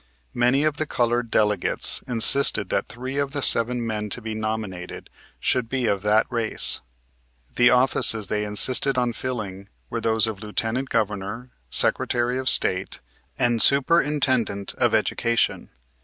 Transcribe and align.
Many 0.33 0.63
of 0.63 0.77
the 0.77 0.87
colored 0.87 1.29
delegates 1.29 2.03
insisted 2.07 2.69
that 2.69 2.87
three 2.87 3.17
of 3.17 3.33
the 3.33 3.41
seven 3.43 3.85
men 3.85 4.09
to 4.09 4.19
be 4.19 4.33
nominated 4.33 5.11
should 5.39 5.69
be 5.69 5.85
of 5.85 6.01
that 6.01 6.25
race. 6.31 6.81
The 7.55 7.69
offices 7.69 8.25
they 8.25 8.43
insisted 8.43 8.97
on 8.97 9.13
filling 9.13 9.69
were 9.91 10.01
those 10.01 10.25
of 10.25 10.41
Lieutenant 10.41 10.89
Governor, 10.89 11.51
Secretary 11.69 12.39
of 12.39 12.49
State, 12.49 12.99
and 13.37 13.61
Superintendent 13.61 14.73
of 14.73 14.95
Education. 14.95 15.69